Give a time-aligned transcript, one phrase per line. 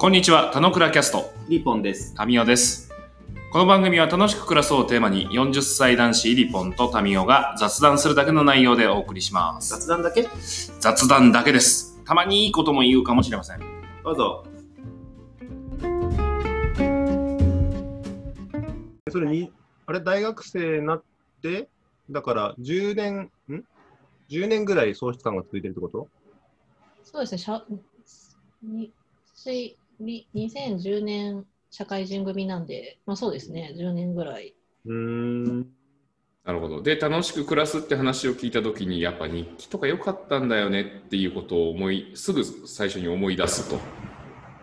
[0.00, 2.14] こんにちは、田野倉キャスト、リポンです。
[2.14, 2.92] タミオです。
[3.50, 9.70] この番組は楽しく暮らそうをテーマに40歳男子リポンとタミオが雑談するだけの内容でお送りします。
[9.70, 10.28] 雑談だけ？
[10.78, 12.00] 雑談だけです。
[12.04, 13.60] たまにいいことも言うかもしれません。
[14.04, 14.46] どうぞ。
[19.10, 19.52] それに、
[19.86, 21.02] あれ、大学生になっ
[21.42, 21.68] て、
[22.08, 23.64] だから10年、ん
[24.30, 26.06] ?10 年ぐらい喪失感が続いてるってこと？
[27.02, 27.64] そうですね、しゃ
[28.62, 28.92] に
[29.34, 34.54] しに2010年社会人組なんで、まあそうですね、10年ぐらい。
[34.86, 35.66] うーん。
[36.44, 36.82] なるほど。
[36.82, 43.78] で、楽しく暮らすって話を聞いたときに、やっぱ日記とか良かったんだよねっていうことを思い、すぐ最初に思い出すと。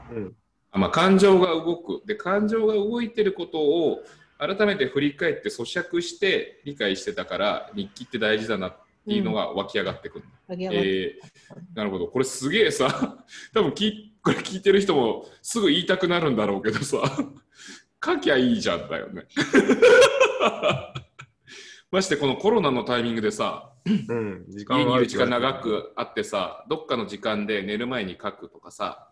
[0.10, 0.36] うん。
[0.72, 2.02] あまあ、感情が動く。
[2.08, 4.00] で、感情が動いてることを
[4.40, 10.26] 改めて振り返って咀嚼して理解してたから、日記って大事だなっていうのが湧き上がってくる。
[10.50, 12.08] 上げ上がってえーなるほど。
[12.08, 16.98] これすげえさ、 多分きこれ聞いてる人もすぐ言いたくなるんだろうけどさ、
[18.04, 19.28] 書きゃいいじゃんだよね。
[21.92, 24.46] ましてこのコロナのタイミングでさ、うん。
[24.50, 25.54] 時家にいはある時間長。
[25.62, 29.12] くあってさ、どっかの時間で寝る前に書くとかさ、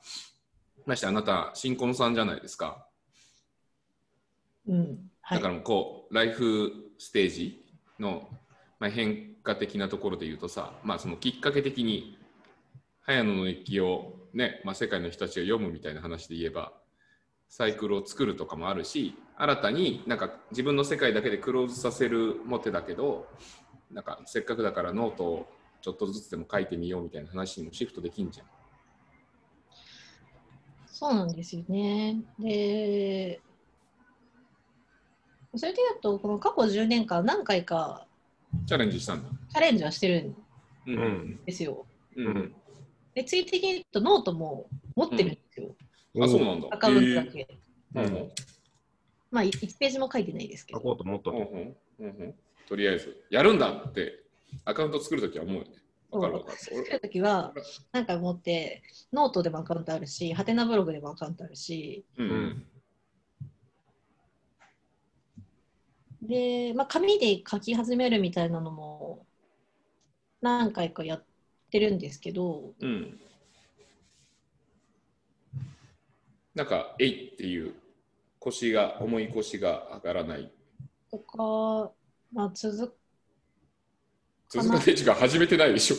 [0.88, 2.88] ましてあなた、新婚さんじゃないですか。
[4.67, 5.11] うん。
[5.22, 5.38] はい。
[5.38, 7.64] だからこう、ライフステージ
[8.00, 8.28] の、
[8.80, 12.17] まあ、変化的なところで言うとさ、まあ、そのきっかけ的に、
[13.05, 16.71] 早野の日記をね、まあ、世界の人たちが読むみたいな話で言えば、
[17.49, 23.27] サイクルを作るとかもあるし、新たになんか自分の世界だけでクローズさせるも手だけど、
[23.91, 25.47] なんかせっかくだからノートを
[25.81, 28.47] ちょっとずつでも書いてみようみたいな話にもシフトできんじゃん。
[30.88, 32.21] そうなんですよね。
[32.39, 33.41] で、
[35.55, 38.07] それで言うと、この過去10年間何回か
[38.65, 39.29] チャレンジしたんだ。
[39.49, 40.33] チャレンジはしてる
[40.89, 41.43] ん。
[41.45, 41.85] ですよ。
[42.15, 42.27] うん。
[42.27, 42.55] うん
[43.14, 45.75] で、つい的に言うとノートも持ってるんですよ。
[46.22, 46.67] あ、そうなんだ。
[46.72, 47.47] アカウントだけ。
[47.96, 48.29] えーうん
[49.29, 50.79] まあ、1ページも書いてないですけど。
[50.79, 51.40] 書こうと思っとって。
[51.40, 51.47] うん
[52.07, 52.35] うんうんうん
[52.66, 54.23] とりあえず、やるんだって、
[54.63, 55.72] アカウント作るときは思うよね。
[56.12, 56.57] わかるわかる。
[56.57, 57.53] 作るときは、
[57.91, 62.68] なんか持って、ノートでもアカウントあるし、はてなブログでもアカウントあるし、うんうん
[66.22, 69.25] で、まあ、紙で書き始めるみたいなのも
[70.41, 71.25] 何回かやっ
[71.73, 73.19] てるんですけど、うん。
[76.53, 77.73] なんか、えいっていう
[78.38, 80.51] 腰が、重い腰が上がらない。
[81.09, 81.91] とか、
[82.31, 82.95] まあ、続
[84.50, 85.95] 続かない時間始めてないでしょ。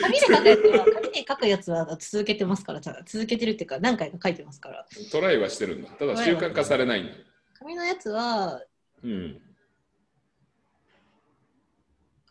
[0.00, 4.86] 紙で書くやつは、紙で書くやつは続けてますから、続けてるっていうか、何回か書いてますから。
[5.10, 5.90] トライはしてるんだ。
[5.90, 7.12] ただ習慣化されないんだ。
[7.54, 8.62] 紙のやつは、
[9.02, 9.42] うん。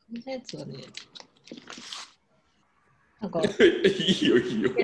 [0.07, 0.77] 紙のやつはね、
[3.19, 4.77] なんか、 いいよ、いいよ違う違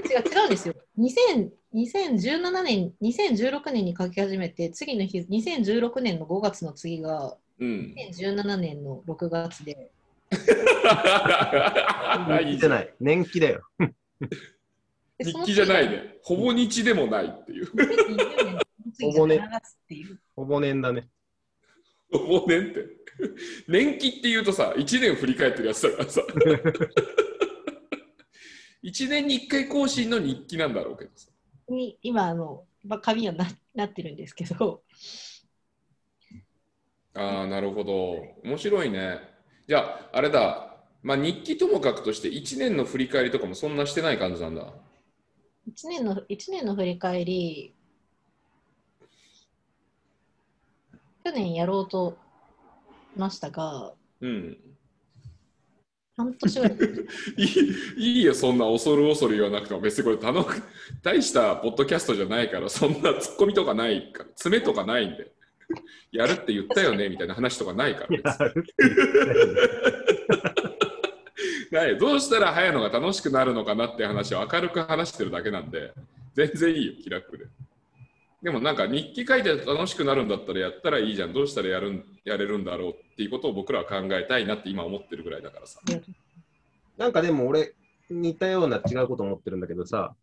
[0.44, 0.74] うんですよ。
[0.98, 7.94] 2000 2017年、2016年に書き始めて、次の日、2016年の5月の次が、うん。
[8.12, 9.92] 2017年の6月で、
[10.32, 10.38] 日
[12.46, 12.94] 記じゃない。
[13.00, 13.62] 年季だよ。
[15.18, 16.18] で日記じゃないね。
[16.24, 17.66] ほぼ日でもないっていう。
[17.66, 18.62] その次2020年の
[18.98, 20.20] 次が7月っていう。
[20.36, 21.08] ほぼ年だね。
[22.12, 22.86] ほぼ年って。
[23.68, 26.22] 年季っていうとさ、1年振り返ってるやつだからさ。
[28.86, 31.30] 1年に1回更新の日記なんだろうけどさ。
[31.70, 34.84] に今あの、まあ、紙はななってるんですけど、
[37.16, 37.94] ああ、なるほど。
[38.44, 39.20] 面白いね。
[39.68, 40.78] じゃあ、あれだ。
[41.02, 44.72] まあ、日記ともかくとして1年の振り返りとかもそんなしてない感じなんだ。
[45.68, 47.74] 1年の一年の振り返り、
[51.24, 52.18] 去年やろうと
[53.16, 54.58] ましたが、うん。
[56.18, 56.76] 半年ぐら
[57.38, 57.44] い。
[57.44, 57.46] い
[57.98, 59.82] いいいよ、そんな恐る恐る言わなくても。
[59.82, 60.46] 別にこれ頼む、
[61.04, 65.32] 大したポッドキャストじゃないから、そんなツッコミとかないから、爪とかないんで。
[66.12, 68.54] やるって言ったよねみたいな話とかないから。
[71.72, 75.92] ないどうしたら早いのが楽しくなるのかなって話を明るく話してるだけなんで、
[76.34, 77.46] 全然いいよ、気楽で。
[78.46, 85.80] でもなんか日記書いて楽しくなるんだったらやったらいいじゃん、どうしたらやるんやれるんだろうっていうことを僕らは考えたいなって今思ってるぐらいだからさ。
[86.96, 87.74] なんかでも俺、
[88.12, 90.14] 似たような違うこと思ってるんだけどさ、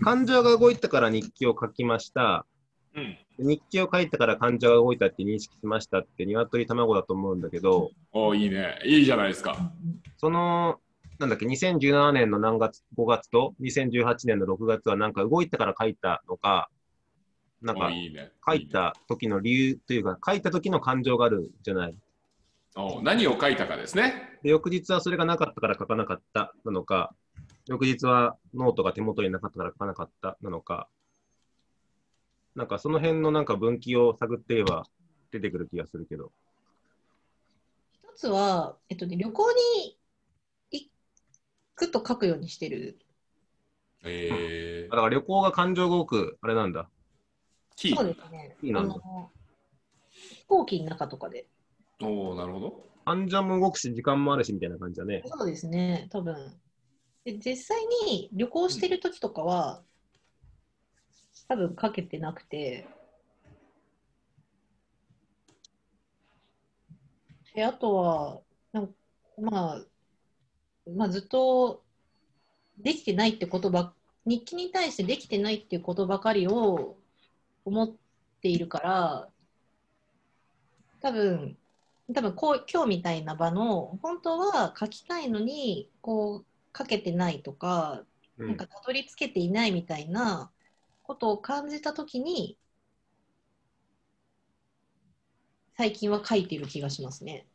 [0.00, 2.46] 感情が動いたから日記を書きました。
[2.94, 9.72] うん、日記を書いたから感情が動いたって認識しましたって鶏卵だと思うんだけど、おいいね、いいじゃないですか。
[10.18, 10.78] その、
[11.18, 16.70] なんだっけ、2017年の何月、5月と2018年の6月はなんか動いたから書いたのか、
[17.62, 17.90] なんか。
[18.46, 21.96] 書いた時の理由というか、書いた時の感情があるじゃない？
[22.76, 24.38] お何を書いたかですね。
[24.42, 27.14] で、翌日はそれがなかったから書かなかったなのか、
[27.66, 30.88] 翌日はノートが手元になかったから書かなかったなのか、
[32.54, 34.86] なんかその辺のなんか分岐を探ってれば
[35.30, 36.32] 出てくる気がするけど。
[37.92, 39.98] 一つは、えっとね、旅行に
[40.70, 40.90] 行
[41.74, 42.98] くと書くようにしてる。
[44.04, 46.88] えあだから旅行が感情が多く、あれなんだ。
[47.76, 48.14] キそうー。
[48.14, 48.56] ですね。
[48.62, 49.30] いいなあの
[50.10, 51.46] 飛行機の中とかで。
[52.02, 52.90] おおなるほど。
[53.04, 55.22] 感情も動くし、時間もあるしみたいな感じだね。
[55.26, 56.60] そうですね、多分
[57.24, 59.82] で実際に旅行してる時とかは、
[61.48, 62.86] 多分かけてなくて、
[67.54, 68.40] であとは
[68.72, 68.92] なんか
[69.40, 69.84] まあ、
[70.88, 71.82] まあ、ずっと
[72.78, 73.92] できてないってことば
[74.24, 76.96] 日記に対してできてないっていうことばかりを
[77.64, 77.96] 思っ
[78.42, 79.30] ているから
[81.00, 81.56] 多分
[82.14, 86.46] 多分こう今日みたいな場の本当は書きたいのにこう
[86.76, 88.04] 書けてないとか
[88.38, 90.50] うんなんかたどり着けていないみたいな
[91.02, 92.58] ことを感じたときに
[95.76, 97.46] 最近は書いてる気がしますね。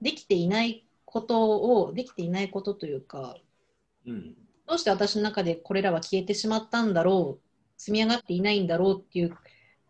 [0.00, 3.36] できていないことをできていないことというか
[4.06, 4.36] うん。
[4.66, 7.45] どうして私の中でこれらは消えてしまったんだろう
[7.76, 9.36] 積み上がっていないんだろうっていう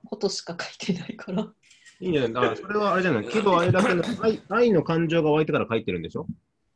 [0.04, 1.52] ことしか書いてないから。
[2.00, 6.26] いいんじゃないあそれはあれじゃないけどあれだけの 愛愛の感情が湧いてから書いてるんでしょ？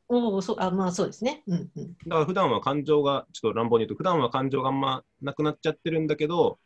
[0.08, 1.42] おおそうあまあそうですね。
[1.46, 1.92] うんうん。
[2.06, 6.58] だから普段は感情が、ちょっと乱暴に言うと、普段は感情があんまなくなっちゃってるんだけど、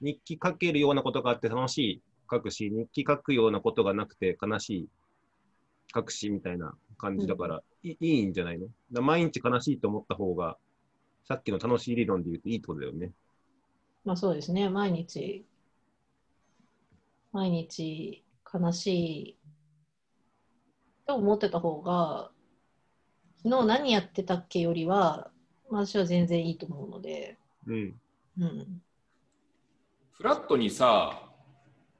[0.00, 4.88] 日記書けるようなことがあって楽しい書くし、日記書くようなことがなくて悲しい
[5.92, 8.66] 書くしみたいな感じだから、いいいんじゃないの？
[8.66, 10.56] だから毎日悲しいと思った方が、
[11.24, 13.12] さっきの楽しい理論で言うといいってことだよね。
[14.04, 15.46] まあそうですね、毎日、
[17.32, 19.38] 毎日悲しい
[21.06, 22.30] と思ってた方が、
[23.42, 25.30] 昨日何やってたっけよりは、
[25.70, 28.00] まあ私は全然いいと思うので、うん。
[28.38, 28.82] うん。
[30.12, 31.22] フラットにさ、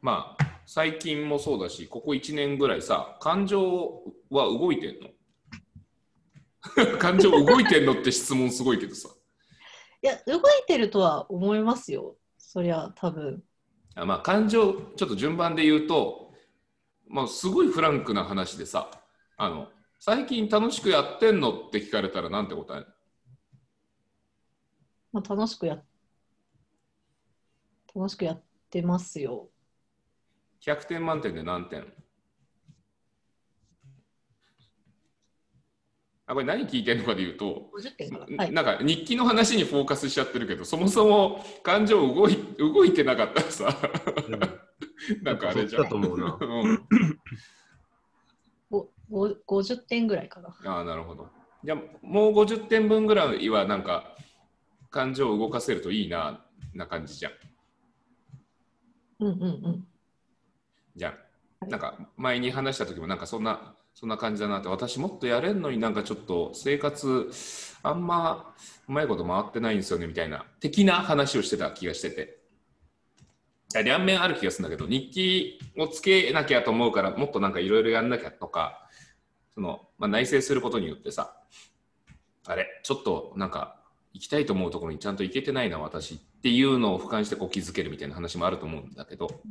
[0.00, 5.08] まあ、最近もそうだし、ここ1年ぐらいさ、感情は動いてんの？
[6.98, 9.08] 感情動いてんのって質問すごいけどさ。
[10.04, 12.16] いや、動いてるとは思いますよ。
[12.36, 13.42] そりゃ、多分。
[13.94, 16.34] あまあ、感情、ちょっと順番で言うと、
[17.08, 18.90] まあ、すごいフランクな話でさ、
[19.38, 19.68] あの、
[19.98, 22.86] 最近楽しくやってんのって聞かれたらなんて答える
[25.10, 25.82] まあ、楽しくや、
[27.94, 29.48] 楽しくやってますよ。
[30.60, 31.90] 100点満点で何点？
[36.34, 38.36] これ何聞いてんのかで言うと、50点かな。
[38.36, 38.52] はい。
[38.52, 43.76] なんか日記の話にフォーカスしちゃってるけど、そもそも感情動い動いてなかったらさ、
[45.22, 45.88] なんかあれじゃん。
[45.88, 46.86] と思うなうん
[48.70, 49.28] ごご
[49.62, 50.56] 50点ぐらいかな。
[50.64, 51.28] ああ、なるほど。
[51.62, 54.16] じゃあ、もう50点分ぐらいは、なんか、
[54.90, 56.44] 感情を動かせるといいな、
[56.74, 57.32] な感じじゃん。
[59.20, 59.86] うんうんうん。
[60.96, 61.70] じゃん。
[61.70, 67.30] なんか、前に話した時も、なんかそんな、そんな感じだなって、私もっとやれんのになんかちょっと生活、
[67.82, 68.54] あんま
[68.88, 72.40] うまいこと回ってないんですよね、みたいな、的な話をしてた気がしてて。
[73.74, 78.88] いや両面ある気がするんだけど、日記をつけなきゃと思うから、もっとなんかいろいろやんなきゃとか、
[79.54, 81.36] その、まあ、内省することによってさ、
[82.46, 83.80] あれ、ちょっとなんか、
[84.12, 89.42] 行きたいと思うところにちゃんと行けてないな、私っていうのを俯瞰してこう気づけるみたいな話もあると思うんだけど、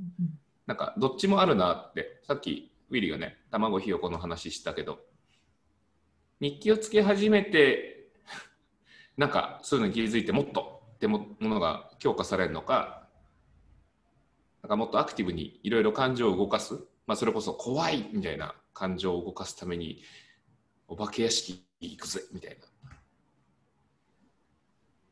[0.65, 4.99] なんかどっちもあるなって、さっきウィリーがね、卵ひよこの話したけど、
[6.39, 8.11] 日記をつけ始めて、
[9.17, 13.07] なんかそういうのに気づいてもっとってもものが強化されるのか、
[14.61, 16.75] なんかもっとアクティブにいろいろ感情を動かす、
[17.05, 20.01] まあ、それこそ怖いみたいな感情を動かすために、
[20.87, 22.65] お化け屋敷行くぜみたいな。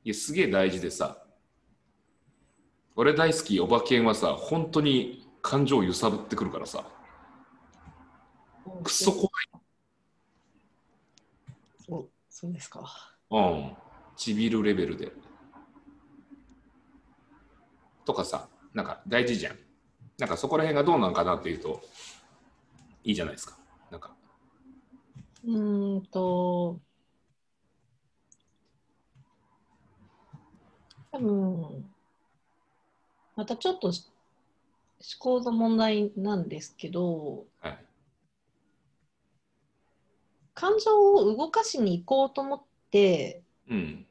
[0.04, 1.24] いや、すげえ大事でさ、
[2.96, 6.86] 俺大好きおばけんはさ、本当に感情を揺さぶってくるからさ、
[8.84, 9.30] くそ怖い。
[11.88, 12.84] そうそうですか。
[13.30, 13.76] うん。
[14.16, 15.12] ちびるレベルで。
[18.06, 19.58] とかさ、なんか大事じゃん。
[20.18, 21.82] なんかそこら辺がどうなんかなっていうと、
[23.04, 23.58] いいじゃないですか。
[23.90, 24.16] なんか、
[25.44, 26.80] うーんと、
[31.12, 31.92] 多分
[33.36, 34.06] またちょっとし
[35.20, 37.86] 思考の問題なんですけど、はい。
[40.62, 44.06] 感情を動かしに行こうと思ってうん。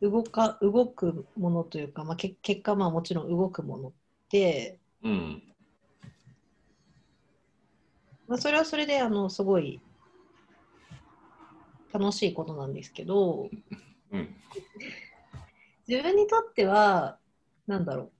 [0.00, 3.92] 動か動くものというか、まあ、け結果まあもちろん動くものっ
[4.28, 5.42] て、うん。
[8.26, 9.80] まあ、それはそれであのすごい
[11.92, 13.48] 楽しいことなんですけど、
[14.10, 14.34] うん。
[15.86, 17.18] 自分にとっては、
[17.68, 18.10] なんだろう、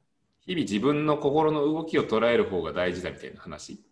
[0.47, 3.83] 日々自分の心の動きを捉える方が大事だみたいな話？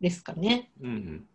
[0.00, 0.70] ですかね。
[0.80, 1.28] うんうん。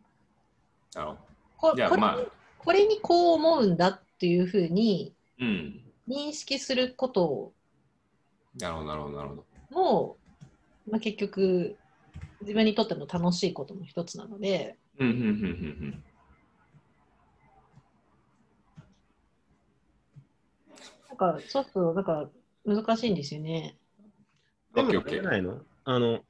[0.93, 1.30] なるほこど。
[1.75, 2.18] じゃあこれまあ、
[2.58, 5.82] これにこう思うんだっていうふうにうん。
[6.08, 7.53] 認識すること
[8.60, 9.46] なるほど、なるほど、なるほど。
[9.70, 10.18] も、
[10.89, 11.77] まあ、結局
[12.41, 16.03] 自分にとっての楽しいことの一つなので、うんうんうんうん
[21.10, 22.30] なんかちょっとなんか
[22.65, 23.77] 難しいんですよね。
[24.74, 25.60] でも、あオッケーオッケーれじゃないの？
[25.84, 26.22] あの、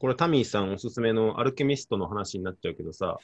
[0.00, 3.18] これタミーさんおすすめのアルケミストの話になっちゃうけどさ、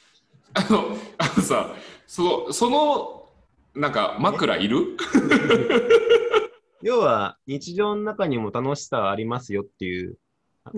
[0.53, 1.75] あの、あのさ、
[2.07, 3.29] その、その、
[3.75, 4.97] なんか枕いる？
[6.81, 10.19] 要は日常の中にも楽しさありますよっていう、うん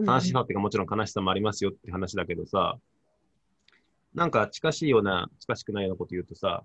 [0.05, 2.77] 楽しさっていうかもちろん悲しさもありますよって話だけどさ、
[4.13, 6.63] なんか近しいような、近しくないようなこと言うとさ、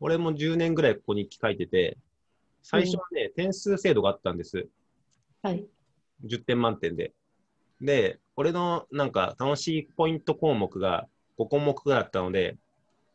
[0.00, 1.98] 俺も10年ぐらいここに日記書いてて、
[2.62, 4.66] 最初はね、点数制度があったんです。
[5.42, 5.66] はい。
[6.24, 7.12] 10点満点で。
[7.80, 12.56] で、俺のなんか楽しいポイント項目が5項目だったので、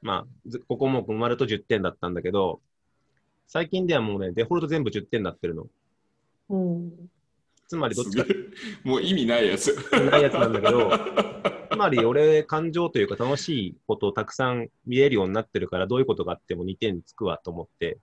[0.01, 2.61] まあ、ず5項目埋まると10点だったんだけど、
[3.47, 5.67] 最近ではもうね、デフォルト全部10点になってるの。
[6.49, 7.09] うん。
[7.67, 8.25] つまりどっちか
[8.83, 9.75] もう意味ないやつ。
[9.91, 10.91] ないやつなんだけど、
[11.71, 17.97] つまり俺、感情というか楽しいことをたくさん見えるようになってるから、どういうことがあっても2点つくわと思って、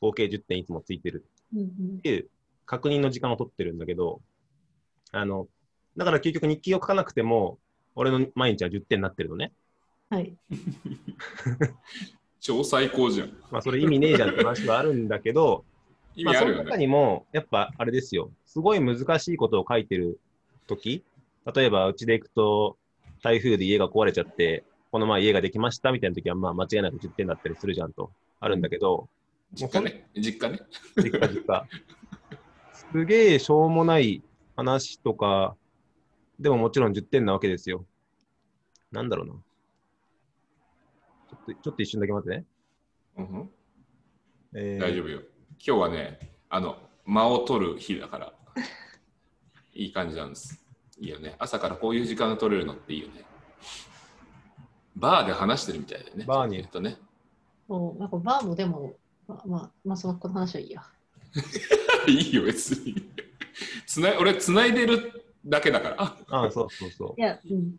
[0.00, 1.62] 合計10点いつもついてるうん
[1.98, 2.30] っていう
[2.64, 4.20] 確認の時間を取ってるんだけど、
[5.12, 5.48] あの、
[5.96, 7.58] だから結局日記を書かなくても、
[8.00, 9.52] 俺の毎日は10点になってるのね。
[10.08, 10.34] はい。
[12.40, 13.28] 超最高じゃん。
[13.50, 15.66] まあそれ意味ねえじゃんって話はあるんだけど、
[16.16, 16.58] 意まあ味あるよね。
[16.60, 20.18] その中にも、やっぱあれですよ、すごい難しいことを書いてる
[20.66, 21.04] 時
[21.54, 22.78] 例えばうちで行くと、
[23.22, 29.10] 台風で家が壊れちゃって、この前家ができましたみたいな時は、まあ間違いなく10点だったりするじゃんと、あるんだけど、
[29.52, 30.06] 実家ね。
[30.16, 30.60] 実家ね。
[30.96, 31.66] 実家実家。
[32.72, 34.22] すげえしょうもない
[34.56, 35.54] 話とか、
[36.38, 37.84] でももちろん10点なわけですよ。
[38.92, 39.32] なんだろうな。
[39.32, 42.44] ちょっとちょっと一瞬だけ待ってね。
[43.18, 43.50] うんうん
[44.54, 45.20] えー大丈夫よ。
[45.64, 48.32] 今日はね、あの、間を取る日だから、
[49.74, 50.64] いい感じなんです。
[50.98, 51.36] いいよね。
[51.38, 53.24] 朝からこういう時間が取れるのっていいよね。
[54.96, 56.24] バーで話してるみたいだよね。
[56.24, 56.96] バーにとね。
[57.68, 58.96] そうなんかバーもでも、
[59.28, 60.82] まあ、まあ、まあ、そのこの話はいいや。
[62.08, 63.08] いいよ、別に。
[63.86, 66.02] つない俺、つないでるだけだから。
[66.02, 66.16] あ
[66.46, 67.20] あ、そうそうそう。
[67.20, 67.78] いや、うん。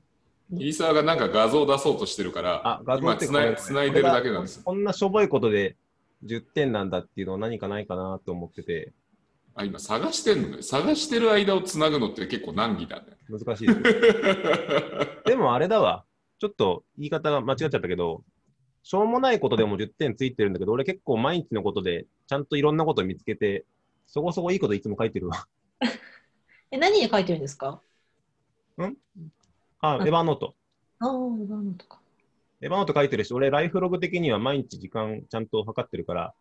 [0.52, 4.64] 入沢がなんか画像出そうとしてるから、あ、画像今つないつないでるだけなんですよ。
[4.66, 5.78] こんなしょぼいことで
[6.26, 8.94] 10点なんだっていうのは何かないかなと思ってて、
[9.56, 10.62] あ、今探してんのね。
[10.62, 13.18] 探してる間をつなぐのって結構難儀だね。
[13.30, 13.84] 難しいですよ。
[15.26, 16.06] でもあれだわ。
[16.40, 18.24] ちょっと言い方が間違っちゃったけど、
[18.84, 23.66] しょうもないことでも10点ついてるんだけど、俺結構毎日のことでちゃんといろんなことを見つけて、
[24.08, 25.46] そこそこいいこといつも書いてるわ。
[26.72, 27.82] え、何で書いてるんですか？
[29.82, 30.54] あ、エヴァノート。
[31.00, 32.00] ああ、バーのとか。
[32.62, 36.34] エヴァノート書いてるし、俺ライフログ的には毎日時間ちゃんと測ってるから、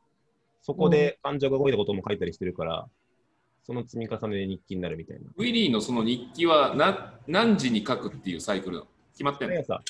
[0.61, 2.87] そこで感情が動いたことも書いたりしてるから、
[3.63, 5.31] その積み重ねで日記になるみたいな。
[5.35, 8.89] ウィリーのその日記は何何時に書くっていうサイクルなの？
[9.13, 9.55] 決まってんの？
[9.55, 9.81] 毎朝、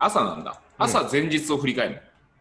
[0.00, 0.60] 朝なんだ。
[0.76, 2.00] 朝前日を振り返るの。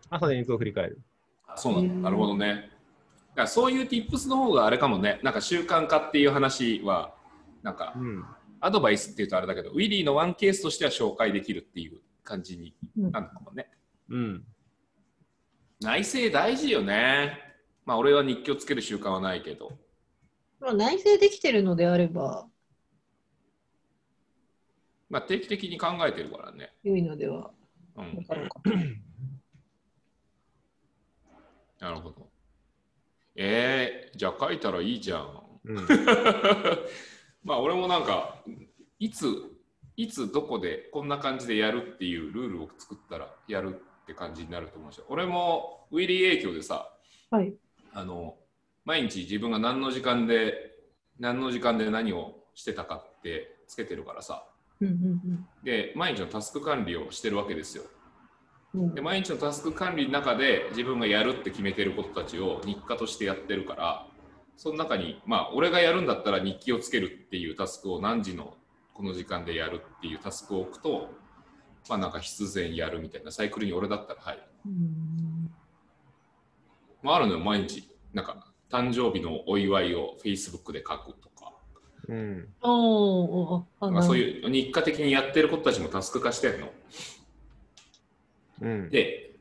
[0.10, 1.00] 朝で日を振り返る。
[1.48, 1.94] あそうなんだ。
[1.94, 2.48] うんなるほどね。
[2.48, 5.20] だからそういう tips の方があれかもね。
[5.22, 7.14] なんか習慣化っていう話は、
[7.62, 8.26] なんかうん。
[8.64, 13.70] アドバイスっていうとあれだけど、ウィリーのワンケースとしては紹介できるっていう感じになるのかもね。
[14.10, 14.46] うん。
[15.82, 17.40] 内政大事よね。
[17.86, 19.78] まあ俺は日記をつける習慣はないけど。
[20.62, 22.48] まあ、内省できてるのであれば、
[25.10, 26.74] まあ定期的に考えてるからね。
[26.86, 27.52] 良いのでは
[27.98, 28.26] うん。
[31.82, 32.30] なるほど。
[33.36, 35.44] えー、じゃあ書いたらいいじゃん。
[35.66, 35.88] うん。
[37.44, 38.38] まあ俺もなんか
[39.00, 39.28] いつ
[39.96, 46.90] いつどこでこんな感じでやるっていうルールを作ったらやるって感じになると思うし俺もウィリー影響でさ
[47.30, 47.54] はい。
[47.94, 48.36] あの
[48.86, 50.72] 毎日自分が何の時間で
[51.20, 54.46] 何の時間で何をしてたかってつけてるからさ。
[54.82, 57.84] うんうんで毎日のタスク管理をしてるわけですよ。
[58.74, 64.08] で毎日のタスク管理の中で自分がやるって決めてることたちを日課としてやってるから
[64.58, 68.56] その中にまあ俺がやるんだったら日記をつけるっていうタスクを何時の
[68.94, 71.10] この時間でやるっていうタスクを置くと
[71.90, 75.52] まあなんか必然やるみたいなサイクルに俺だったら入る、うん
[77.02, 81.54] まあ、あるのよ毎日なんか誕生日のお祝いを Facebook で書くとか、
[82.08, 82.48] うん。
[82.64, 84.18] おーあまあ、そうう。
[84.18, 86.72] いう日課的にやってることたちもタスク化してんの
[88.62, 88.90] うん。
[88.90, 89.36] で、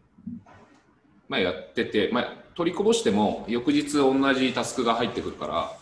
[1.29, 5.73] まあ、やってて、まあ、取りこぼしても翌日同じタスクが入ってくるから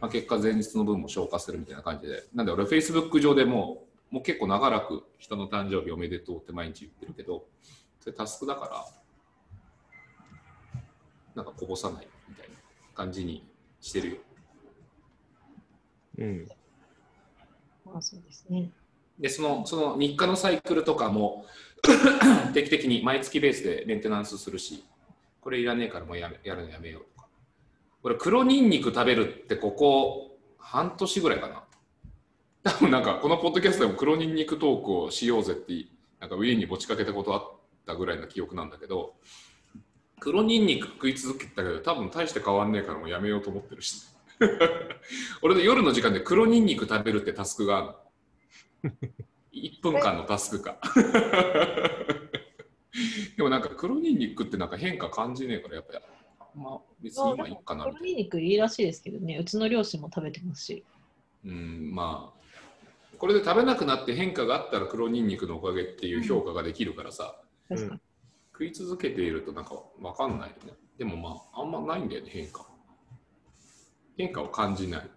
[0.00, 7.44] まあ、結果前日の分も消化するみたいな感じで、なんで俺 Facebook 上でもうもう結構長らく人の誕生日おめでとうって毎日言ってるけど、
[8.00, 8.86] それタスクだか
[10.74, 10.82] ら、
[11.36, 12.56] なんかこぼさないみたいな
[12.94, 13.46] 感じに
[13.80, 14.16] してるよ。
[16.18, 16.48] うん。
[17.84, 18.70] まあそうですね。
[19.18, 21.46] で、そのその日課のサイクルとかも
[22.52, 24.82] 定期的に毎月ベースでメンテナンスするし、
[25.40, 27.28] これいらねえからもうやめやるのやめようとか。
[28.02, 31.64] 俺、黒ニンニク食べるってここ半年ぐらいかな。
[32.62, 35.72] 多分なんかこのポッドキャストでも黒ニンニクトークをしようぜって
[36.20, 37.42] なんかウィーンに持ちかけたことあっ
[37.86, 39.14] たぐらいの記憶なんだけど、
[40.18, 44.06] 黒ニンニク食い続けたけど多分大して変わんねえからもうやめようと思ってるし。
[45.42, 47.94] 俺の夜の時間で黒ニンニク食べるってタスクがあるの。
[49.52, 50.78] 1分間のタスクか。
[53.36, 55.98] でもなんか黒ニンニクってなんか変化感じねえからやっぱり
[56.40, 57.98] あんま別に今いいかなみたいな。
[57.98, 60.84] 黒ニンニクいいらしいですけどね、うちの両親も食べてますし。
[61.44, 62.40] うん、まあ
[63.18, 68.00] これで食べなくなって変化があったら黒ニンニクのおかげっていう評価ができるからさ、確かに。
[68.52, 70.72] 食い続けているとなんかわかんないよね。
[70.98, 72.66] でもまああんまないんだよね変化。
[74.16, 75.10] 変化を感じない。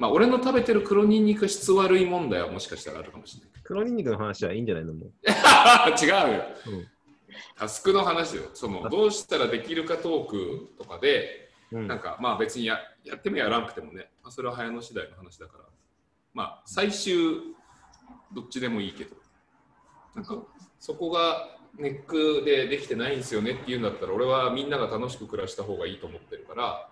[0.00, 3.50] まあ俺の食べてる黒ニンニク質悪い問題はもしかしたらあるかもしれない。
[3.62, 4.94] 黒ニンニクの話はいいんじゃないの？
[4.94, 5.10] もう。
[6.02, 6.44] 違うよ。
[6.66, 6.88] うん
[7.54, 8.44] タスクの話よ。
[8.54, 15.64] そのどうしたらできるかトークとかで、うんなんかまあ別にややってもやらなくてもね、まあ、それは早野次第の話だから、
[16.34, 17.14] まあ最終
[18.34, 19.14] どっちでもいいけど、
[20.16, 20.38] なんか
[20.80, 26.88] そこがネックでできてないんですよねっていうんだったら、俺はみんなが楽しく暮らした方がいいと思ってるから、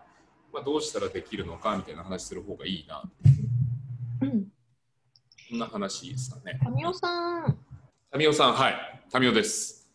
[0.52, 3.02] まあ、どうしたらできるのかみたいな話する方がいいな、
[4.23, 4.47] うん。
[5.49, 6.59] そんな話ですかね。
[6.62, 7.59] 神尾さん、
[8.11, 8.75] タミオさん、はい、
[9.11, 9.88] タミオです。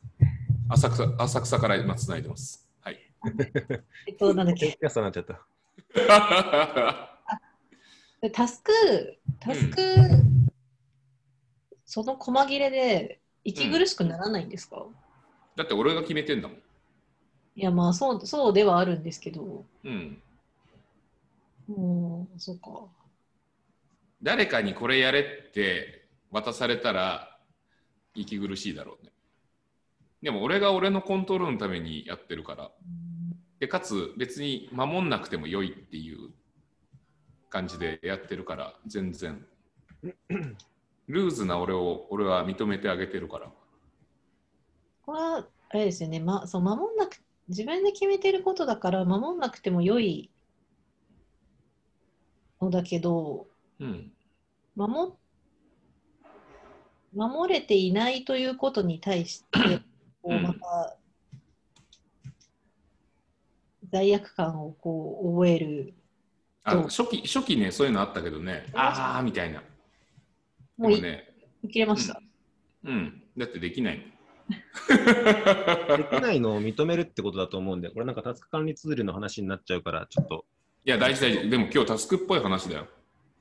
[0.70, 2.68] 浅草浅草から今つないでます。
[2.82, 3.00] はい。
[4.08, 5.42] えっと、なんだっけ、安さになっちゃった。
[8.32, 8.72] タスク、
[9.40, 9.78] タスク、
[11.86, 14.86] その細切れで息苦しくならないんですか、
[15.56, 16.58] だって俺が決めてんだもん。
[17.56, 20.23] いや、まあそう、そうではあるんですけど、うん。
[21.70, 22.88] うん、そうか。
[24.22, 27.38] 誰かにこれやれって渡されたら
[28.16, 29.12] 息苦しいだろうね。
[30.22, 32.72] でも俺が俺のコントロールのためにやってるから。
[33.60, 36.32] で、かつ別に守んなくても良いっていう
[37.50, 39.46] 感じでやってるから、全然。
[41.08, 43.52] ルーズな俺を俺は認めてあげてるから。
[45.06, 50.32] これは、あれですよね、ま、そう守んなく、自分で決めてることだから、守んなくても良い
[52.64, 53.48] のだけど、
[53.80, 54.12] うん。
[54.76, 55.14] 守
[57.16, 59.60] 守れていないということに対して、
[60.22, 60.98] こううんまた
[63.92, 65.94] 罪悪感をこう覚える。
[66.64, 69.60] あ初期、初期ね、そういうのあったけどね、ああみたいな。
[69.60, 69.66] で
[70.78, 71.30] もうね、
[71.70, 72.20] 切れました。
[72.86, 73.24] うん。
[73.38, 74.14] だってできない。
[74.50, 80.46] できないのを認めるってことだと思うんで、これなんかタスク管理ツールの話になっちゃうから、ちょっと。
[80.86, 81.50] いや、大事大事。
[81.50, 82.88] でも今日タスクっぽい話だよ。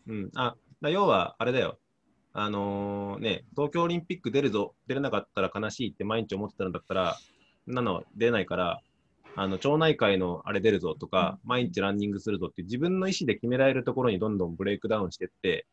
[0.06, 0.30] うん。
[0.36, 1.78] あ、だ要は、あれだよ。
[2.34, 7.18] あのーね、東京オリンピック出るぞ、出れなかったら悲しいって毎日思ってたんだったら、
[7.64, 8.80] そんなの出ないから、
[9.34, 15.66] あの町内会のあれ出るぞとか、毎日ランニングするぞって自分の意思で決められるところにどんどんブレイクダウンしていって、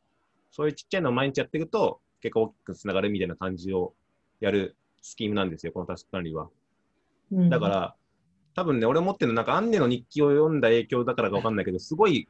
[0.51, 3.93] そういうちっちゃいのを毎日やっていくと、結果大きくつながるみたいな感じを
[4.39, 6.49] やるスキームなんですよ、このタスク管理は。
[7.31, 7.95] うんだから、
[8.55, 12.27] 多分ね、俺持ってるの、なんかアンネの日記を読んだ影響だからかわかんないけど、すごい、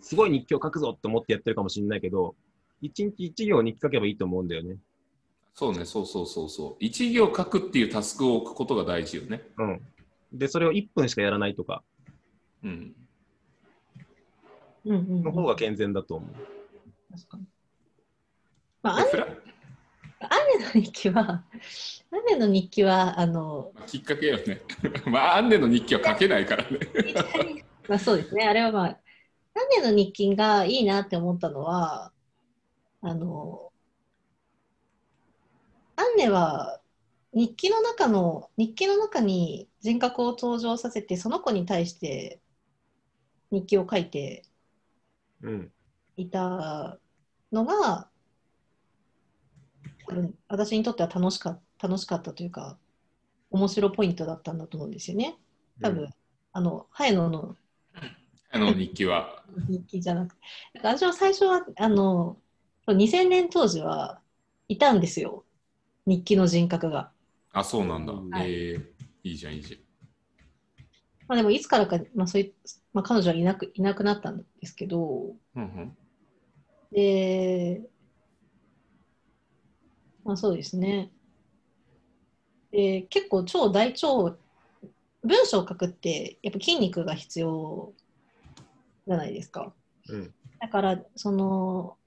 [0.00, 2.34] すごい日記を書くぞって思ってやってるかもしれないけど、
[2.80, 4.76] 一日一行日記書けばいいと思うんだよね。
[5.54, 6.76] そうね、そうそうそうそう。
[6.80, 9.42] 一行書くっていうタスクを置くことが大事よね。
[9.58, 9.80] うん。
[10.32, 11.82] で、それを1分しかやらないとか、
[12.64, 12.94] うん。
[14.86, 16.30] うんうんうんの方が健全だと思う。
[17.12, 17.44] 確かに。
[18.82, 19.06] まあ、アン
[20.20, 24.60] フラアンネの日記は、アンネの日記は、あの、きっかけよね。
[25.10, 26.78] まあ、アンネの日記は書けないからね。
[27.88, 28.90] まあそうですね、あれはまあ、ア
[29.80, 32.12] ンネの日記がいいなって思ったのは、
[33.00, 33.72] あの、
[35.96, 36.80] アンネは
[37.32, 42.40] 日記の中の、日記の中に人格を登場させて、その子に対して
[43.50, 44.44] 日記を書いて
[45.42, 45.72] うん。
[46.16, 46.98] いた
[47.52, 48.10] のが、
[50.10, 52.76] 多分私にとっては楽しか楽しかったというか、
[53.50, 55.38] 面白ポイントだったんだと思うんですよね。
[55.80, 56.10] 多分、
[56.52, 57.56] あの、早野の
[58.50, 59.44] あの日記は。
[59.68, 60.40] 日記じゃなくて、
[60.74, 62.36] だから私は最初は、あの、
[62.88, 64.20] 2000年当時は
[64.66, 65.44] いたんですよ。
[66.06, 67.12] 日記の人格が。
[67.52, 68.12] あ、そうなんだ。
[68.12, 68.84] うんえー、
[69.22, 69.80] いいじゃん、いいじ
[71.28, 72.52] まあでもいつからか、まあそういう、
[72.92, 75.96] まあ彼女はいなくいなくなったんですけど、うんうん。
[76.90, 77.88] で、
[80.30, 81.10] まあそうですね。
[82.70, 84.36] で、結構超大腸、
[85.24, 87.92] 文章を書くってやっぱ筋肉が必要
[89.08, 89.74] じゃないですか。
[90.08, 90.32] うん。
[90.60, 91.98] だから、その、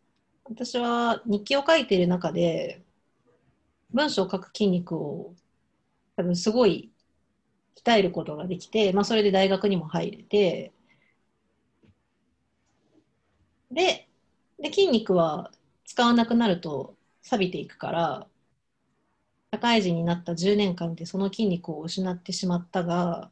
[0.46, 2.82] 私は日記を書いている中で、
[3.94, 5.36] 文章を書く筋肉を
[6.16, 6.94] 多分すごい
[7.84, 10.72] 鍛えることができて、まあそれで大学にも入れて、
[13.70, 14.08] で、
[14.62, 15.52] で筋肉は
[15.84, 18.28] 使わなくなると錆びていくから、
[19.54, 23.32] 社会人になった10年間でその筋肉を失ってしまったが、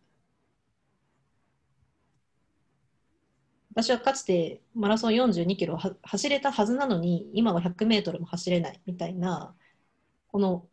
[3.73, 9.55] 私はかつてマラソン42キロ走れたはずなのに、今は100メートルも走れないみたいな、
[10.27, 10.69] この、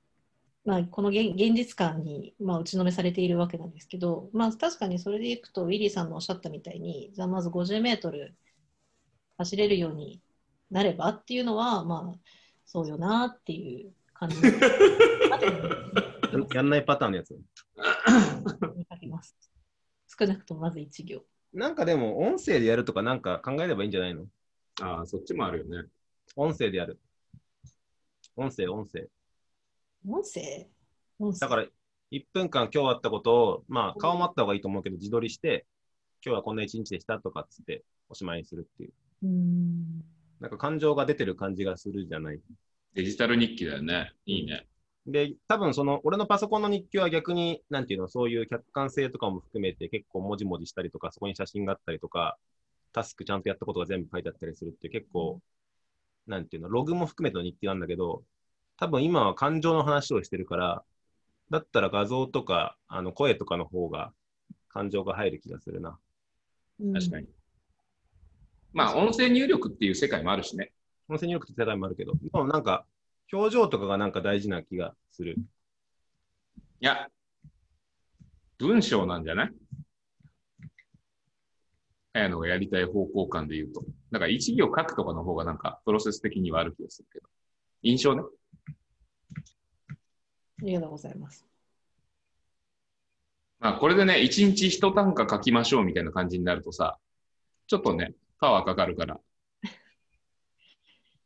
[0.64, 8.36] まあ、この現現実感に、まあ、打ちのめされているわけなんですけど、まあ、確かにそれでいくと、ウィリーさんのおっしゃったみたいに、じゃあまず50メートル
[9.38, 10.20] 走れるように
[10.70, 12.18] なればっていうのは、まあ、
[12.70, 14.52] そうよなっていう感じや
[16.54, 17.34] やんないパターンのやつ。
[18.76, 19.34] 見かけます。
[20.06, 21.24] 少なくともまず1行。
[21.54, 24.26] なんかでも、音声でやるとかなんか考えればいいんじゃないの？
[24.82, 25.88] ああ、そっちもあるよね。
[26.36, 27.00] 音声でやる。
[28.36, 29.08] 音声、音声。
[30.06, 30.68] 音声？
[31.18, 31.66] 音声だから、
[32.10, 35.64] 1分間今日あったことを、まあ、顔もあった方がいいと思うけど、自撮りして、
[36.22, 38.92] 今日はこんな一日でしたとかっつって、おしまいにするっていう。
[39.22, 40.04] うーん。
[40.40, 42.40] なんか感情が出てる感じがするじゃない。
[42.94, 44.12] デジタル日記だよね。
[44.26, 44.66] いいね。
[45.06, 52.36] で、多分その、俺のパソコンの日記は逆に、なんていうの、そういう客観性とかも含めて結構もじもじしたりとか、そこに写真があったりとか、
[52.92, 55.40] タスクちゃんとやったことが全部書いてあったりするって結構、
[56.26, 58.22] なんていうの、ログも含めての日記なんだけど、
[58.76, 60.84] 多分今は感情の話をしてるから、
[61.50, 64.12] だったら画像とか、あの声とかの方が
[64.68, 65.98] 感情が入る気がするな。
[66.92, 67.28] 確かに。
[68.72, 70.72] まあ、音声入力っていう世界もあるしね。
[71.08, 72.86] 音声入力って世界もあるけど、でもなんか、
[73.32, 75.36] 表情とかがなんか大事な気がする。
[76.80, 77.08] いや、
[78.58, 79.52] 文章なんじゃない？
[82.14, 83.84] 綾野がやりたい方向感で言うと。
[84.10, 87.28] だから一行書くとかの方がなんかプロセス的にはある気がするけど。
[87.82, 88.22] 印象ね？
[90.60, 91.46] ありがとうございます。
[93.60, 96.98] まあこれでね、一日一単価書きましょうみたいな感じになるとさ、
[97.66, 99.20] ちょっとね、パワーかかるから。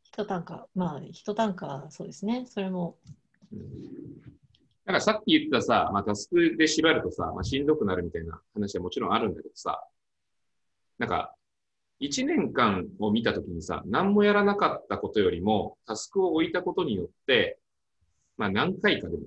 [0.03, 2.45] 一単価、まあ、一単価、そうですね。
[2.47, 2.97] それも、
[3.51, 3.57] だ
[4.87, 9.83] からさっき言ったさ、まあ、タスクで縛るとさ、まあ、しんどくなるみたいな話はもちろんあるんだけどさ、
[10.97, 11.33] なんか、
[11.99, 17.59] 一年間を見たときにさ、何もやらなかったことよりも、タスクを置いたことによって、
[18.35, 19.23] まあ何回かでも、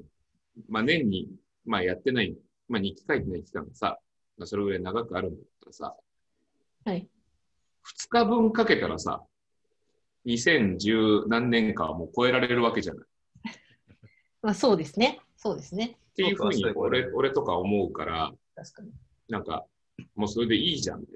[0.68, 1.30] まあ年に、
[1.64, 2.36] まあやってない、
[2.68, 3.98] まあ日記書いてない期間がさ、
[4.36, 5.96] まあそれぐらい長くあるんだったらさ、
[6.84, 7.08] はい。
[7.86, 9.22] 2日分かけたらさ、
[10.26, 13.06] 2010何年かはもう超えられるわけじゃない。
[14.42, 15.20] まあ、そうですね。
[15.36, 15.98] そうですね。
[16.12, 18.92] っていうふうに俺俺とか思うから、確かに。
[19.28, 19.66] なんか、
[20.14, 21.08] もうそれでいいじゃんって。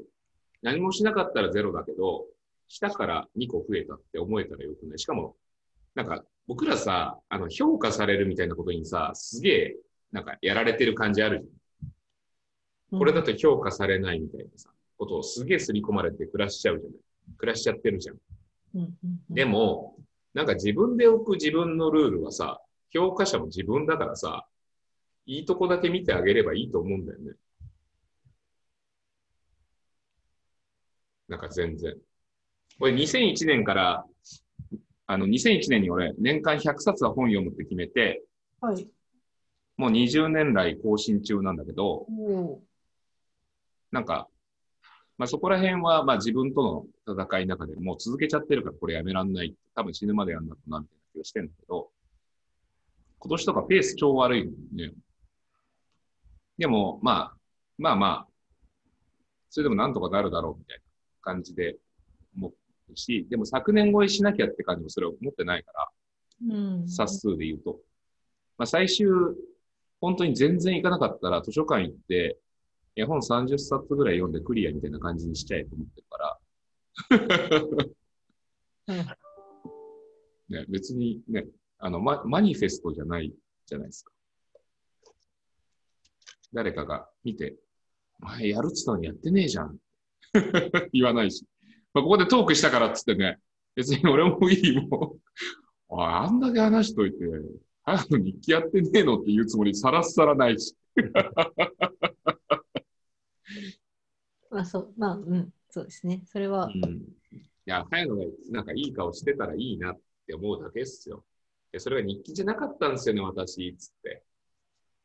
[0.62, 2.26] 何もしなかったらゼロだけど、
[2.68, 4.98] したから2個増えたって思えたらよくない。
[4.98, 5.36] しかも、
[5.94, 9.76] なんか、僕らさ、あの、評価されるみたいなことにさ、すげえ、
[10.12, 12.98] なんか、やられてる感じあるじゃん。
[12.98, 14.70] これだと評価されないみたいなさ、
[15.00, 16.98] ことをすげえ刷り込まれて暮らしちゃうじゃない。
[17.38, 18.16] 暮らしちゃってるじゃん。
[19.30, 19.96] でも、
[20.34, 22.60] なんか自分で置く自分のルールはさ、
[22.92, 24.46] 評価者も自分だからさ、
[25.24, 27.32] いいとこだけ見てあげればいいと思うんだよね。
[31.28, 31.96] なんか全然。
[32.78, 34.04] 俺2001年から、
[35.06, 38.22] あの2001年に俺年間100冊は本読むって決めて、
[38.60, 38.86] はい。
[39.78, 42.06] もう20年来更新中なんだけど、
[43.90, 44.28] なんか、
[45.20, 49.54] まあそこら辺はまあ自分との戦いの中でもう続けちゃってるからこれやめらんない。
[49.74, 51.90] 多分死ぬまでやんなくなみたいな気がしてんだけど、
[53.18, 54.94] 今年とかペース超悪いのね。
[56.56, 57.36] でも、まあ、
[57.76, 58.28] まあまあ、
[59.50, 60.82] それでもなんとかなるだろうみたいな
[61.20, 61.76] 感じで
[62.34, 62.54] 思
[62.90, 65.72] うし、でも昨年超えしなきゃって感じもそれを思ってないか
[66.48, 66.88] ら、うん。
[66.88, 67.78] 冊数で言うと。
[68.56, 69.08] まあ最終、
[70.00, 72.38] 本当に全然行かなかったら図書館行って、
[72.96, 76.38] 絵本30冊ぐらい読んでクリアみたいな感じにしちゃえと思ってるから、
[78.88, 79.20] うん
[80.50, 81.46] ね、別にね、
[81.78, 83.32] あの、ママニフェストじゃない
[83.66, 84.12] じゃないですか。
[86.52, 87.54] 誰かが見て、
[88.18, 89.78] 前やるっつったのにやってねえじゃん。
[90.92, 91.46] 言わないし。
[91.94, 93.38] まあ、ここでトークしたからっつってね、
[93.76, 94.88] 別に俺もいいもん。
[95.88, 97.18] おいあんだけ話しといて、
[97.82, 100.76] 早く日記やってねえのって言うつもりさらっさらないし。
[104.50, 106.22] まあそう、まあ、うん、そうですね。
[106.26, 106.92] それは、うん。
[106.92, 107.06] い
[107.66, 111.24] や、早野がなんかいい顔してたらいいなって思うだけですよ。
[111.72, 114.24] でそれが日記じゃなかったんですよね、私、つって。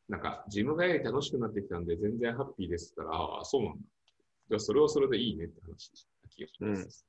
[0.08, 3.78] なんか、ジムがより楽しくなってきたんで、全然ハッピーですったら、ああ、そうなんだ。
[4.48, 7.06] じゃあ、それはそれでいいねって話した気がします。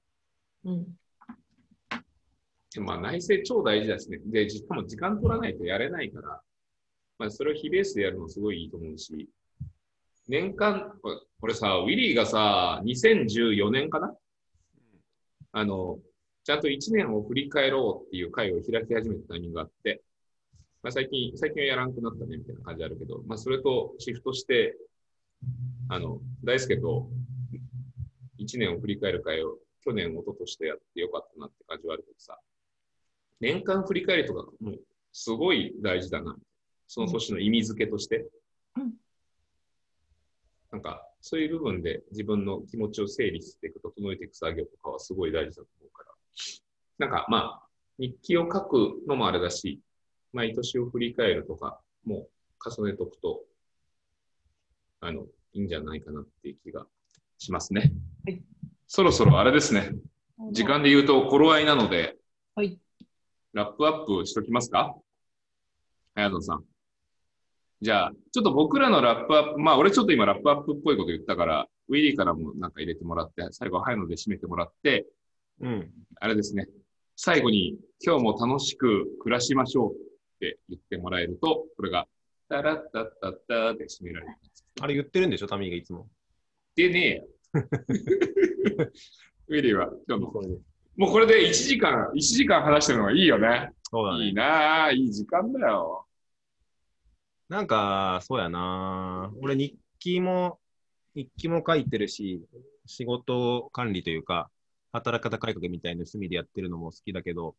[0.66, 0.86] うん、
[2.74, 4.20] でまあ、内政超大事だしね。
[4.26, 6.42] で、しかも時間取らないとやれないから、
[7.20, 9.28] まあ、それを非ベースでやるのすごいいいと思うし、
[10.28, 14.14] 年間、これさ、ウィリーがさ、2014年かな？
[15.54, 16.00] あの、
[16.44, 20.02] ちゃんと1年を振り返ろうっていう会を開き始めたタイミングがあって、
[20.84, 24.78] まあ、最近、最近はやらんくなったねみたいな感じあるけど、まあ、それとシフトして、
[25.90, 27.10] あの、大輔と
[28.40, 32.38] 1年を振り返る会を去年、一昨年とやってよかったなって感じはあるけどさ、
[33.40, 34.74] 年間振り返りとかも
[35.14, 36.36] すごい大事だな。
[36.88, 38.28] その年の意味付けとして。
[38.76, 38.94] うん
[40.72, 46.12] なんか、そういう部分で自分の気持ちを整理していく、整えていく作業とかはすごい大事だと思うから。
[46.98, 47.68] なんか、まあ、
[48.00, 49.80] 日記を書くのもあれだし、
[50.34, 52.28] 毎年を振り返るとかも
[52.64, 53.44] 重ねとくと、
[55.00, 56.86] あの、いいんじゃないかなっていう気が
[57.38, 57.94] しますね。
[58.26, 58.42] はい
[58.90, 59.92] そろそろあれですね。
[60.54, 62.16] 時間で言うと頃合いなので、
[62.56, 62.80] はい。
[63.52, 64.96] ラップアップしときますか？
[66.16, 66.64] 早野さん。
[67.82, 75.06] じゃあ、ちょっと僕らのラップアップ、まあ俺ちょっと今ラップアップっぽいこと言ったから、ウィリーからもなんか入れてもらって、最後早野で締めてもらって、
[75.62, 75.90] うん。
[76.20, 76.68] あれですね。
[77.16, 79.96] 最後に今日も楽しく暮らしましょうっ
[80.40, 82.08] て言ってもらえると、これが、
[82.50, 84.66] タラッタッタッターで締められます。
[84.80, 86.08] あれ言ってるんでしょ、タミーがいつも。
[86.76, 87.28] でねえよ。
[89.50, 90.58] ウィリーは今日の、そうね
[90.96, 93.72] もうこれで1時間、1時間話してるのがいいよね。
[93.84, 94.34] そうだねいい。
[94.34, 96.07] なあいい時間だよ。
[97.50, 99.32] なんか、そうやな。
[99.42, 100.60] 俺日記も、
[101.16, 102.46] 日記も書いてるし、
[102.86, 104.50] 仕事管理というか、
[104.92, 107.56] 働き方改革みたいな趣味でやってるのも好きだけど、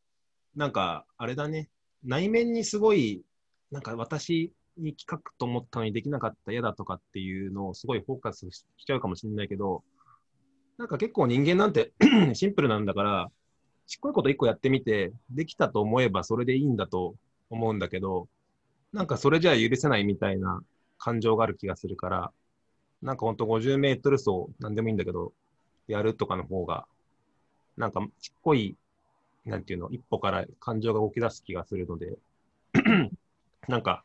[0.55, 1.70] なんか、あれだね、
[2.05, 3.22] 内面にすごい、
[3.70, 9.83] なんか私、日記書くと思ったのにできなかった嫌だとかっていうのをすごいフォーカスしちゃうかもしれないけど、
[10.77, 11.92] なんか結構人間なんて
[12.35, 13.31] シンプルなんだから、
[13.87, 17.14] ちっこいこと一個やってみて、できたと思えばそれでいいんだと
[17.51, 18.29] 思うんだけど、
[18.92, 20.61] なんかそれじゃ許せないみたいな
[20.98, 22.33] 感情がある気がするから、
[23.03, 25.33] なんかほんと50メートル走、なんでもいいんだけど、
[25.87, 26.87] やるとかの方が、
[27.77, 28.77] なんかちっこい、
[29.44, 32.18] なんていうの、一歩から感情が動き出す気がするので、
[33.68, 34.05] なんか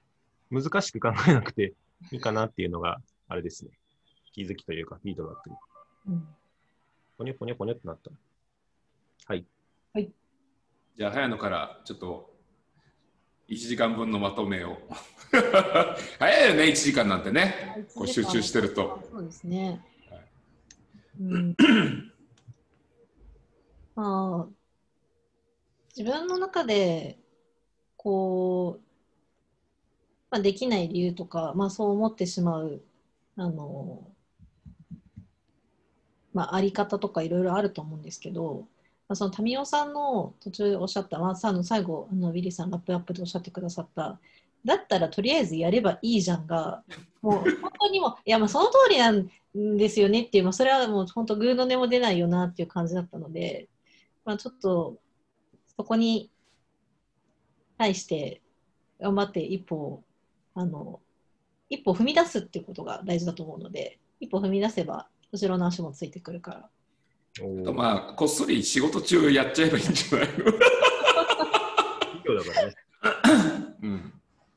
[0.51, 1.73] 難しく考えなくて
[2.11, 3.71] いいかなっていうのが、あれですね。
[4.33, 5.55] 気づきというか、フィードバックに。
[6.07, 6.27] うん
[7.15, 8.09] ポニョポニョポニョってなった。
[9.27, 9.45] はい。
[10.95, 12.32] じゃあ、早野からちょっと
[13.53, 14.77] 1時間分のまとめを。
[16.19, 17.87] 早いよね、1時間なんてね。
[17.95, 18.99] こう集中してると。
[19.11, 20.21] そうですねはい。
[21.21, 21.55] うん、
[23.95, 24.53] まあ、
[25.95, 27.19] 自分の中で、
[27.97, 28.83] こう、
[30.31, 32.81] まあ、できない理由とか、まあ、そう思ってしまう、
[33.35, 34.07] あの、
[36.33, 38.67] まあ、あり方とかいろいろあると思うんですけど、ま
[39.13, 44.19] あ、その民生さんの途中でおっしゃった、まあ、さあの最後あのウィリーさんラップアップでおっしゃってくださった
[44.65, 46.83] だったらとりあえずやればいいじゃんが
[47.21, 49.29] もう本当にもういやまあその通りなん
[49.77, 53.67] ですよねっていう、まあ、それはもう本当グーの音も出ないよなっていう感じだったので、
[54.25, 54.97] まあ、ちょっと
[55.75, 56.31] そこに
[57.77, 58.41] 対して
[59.01, 60.03] 頑張って一歩
[60.55, 61.01] あの
[61.69, 66.69] 一歩踏み出すっていうことが大事だと思うので一歩踏み出せば後ろの足もついてくるから。
[67.41, 70.27] おまあ、こっそり仕事中やっちゃえばいいんじゃない？
[70.27, 70.53] の企
[72.25, 72.75] 業だからね。
[73.81, 74.13] うん。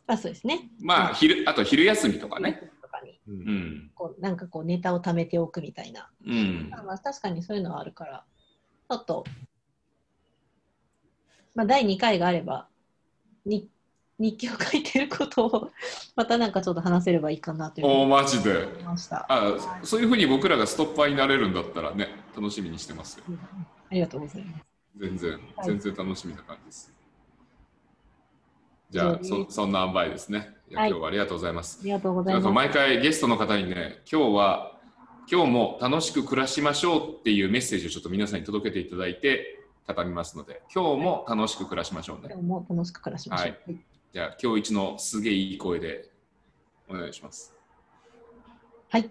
[0.06, 0.68] まあそうですね。
[0.80, 2.70] まあ、昼、あと昼休みとかね。
[2.82, 3.30] とかにう。
[3.30, 3.38] うん
[3.86, 3.90] ん。
[3.94, 6.10] こうなんかこうネタを貯めておくみたいな。
[6.26, 6.68] うん。
[6.70, 8.24] まあ確かにそういうのはあるから、
[8.90, 9.24] ちょっと、
[11.54, 12.68] まあ、第2回があれば、
[13.46, 13.68] に
[14.18, 15.70] 日記を書いてることを
[16.14, 18.64] またなんかちょっと話せればいいかなというふうにおマジで。
[18.80, 19.24] いました。
[19.30, 23.24] あそういうふうに僕らがストッパーになれるんだったらね、楽しみにしてますよ。
[23.28, 23.38] うん
[23.88, 24.64] ありがとうございます。
[24.98, 26.92] 全然、はい全然楽しみな感じです。
[28.90, 30.50] じゃあ、そそんな塩梅ですね。
[30.68, 31.84] いやはい今日はありがとうございますあ。
[31.84, 32.48] りがとうございます。
[32.48, 34.78] 毎回ゲストの方にね、今日は、
[35.30, 42.36] 今日も楽しく暮らしましょうっていうメッセージをちょっと皆さんに届けていただいて、畳みますので、今日も楽しく暮らしましょうね今。
[42.36, 43.46] 日も楽しく暮らしましょう。
[43.46, 43.78] はい
[44.12, 46.08] じゃあ、今日一のすげえいい声で
[46.88, 47.54] お願いします。
[48.88, 49.10] はい。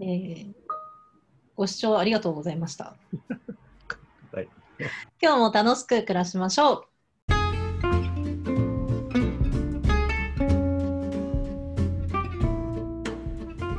[0.00, 0.67] えー
[1.58, 2.94] ご視聴ありがとうございました。
[4.30, 4.48] はい
[5.20, 6.84] 今日も楽しく暮らしましょう。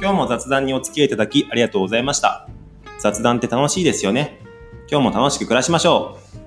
[0.01, 2.49] 今日も雑談にお付き合いいただきありがとうございました。
[2.99, 4.39] 雑談って楽しいですよね。
[4.91, 6.38] 今日も楽しく暮らしましょう。